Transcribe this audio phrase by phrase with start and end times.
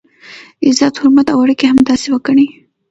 [0.65, 2.47] عزت، حرمت او اړیکي همداسې وګڼئ.